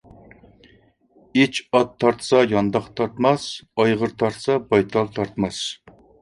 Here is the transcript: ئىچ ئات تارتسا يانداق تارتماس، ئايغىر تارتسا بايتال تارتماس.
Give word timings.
ئىچ 1.41 1.59
ئات 1.79 1.91
تارتسا 2.03 2.39
يانداق 2.53 2.87
تارتماس، 3.01 3.45
ئايغىر 3.85 4.17
تارتسا 4.23 4.57
بايتال 4.73 5.13
تارتماس. 5.21 5.63